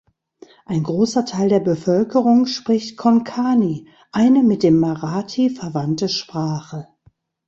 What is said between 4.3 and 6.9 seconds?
mit dem Marathi verwandte Sprache.